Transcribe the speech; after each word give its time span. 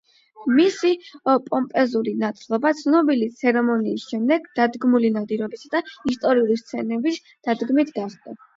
მისი 0.59 0.93
პომპეზური 1.49 2.13
ნათლობა 2.23 2.71
ცნობილი 2.79 3.29
ცერემონიის 3.43 4.07
შემდეგ 4.15 4.49
დადგმული 4.61 5.13
ნადირობისა 5.21 5.73
და 5.77 5.85
ისტორიული 6.17 6.61
სცენების 6.65 7.25
დადგმით 7.31 7.97
გახდა. 8.03 8.39